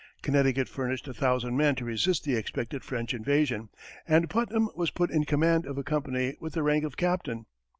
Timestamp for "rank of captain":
6.63-7.45